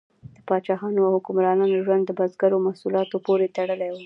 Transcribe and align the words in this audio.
د 0.35 0.37
پاچاهانو 0.47 0.99
او 1.07 1.11
حکمرانانو 1.17 1.81
ژوند 1.85 2.03
د 2.05 2.11
بزګرو 2.19 2.63
محصولاتو 2.65 3.15
پورې 3.25 3.53
تړلی 3.57 3.89
و. 3.91 3.95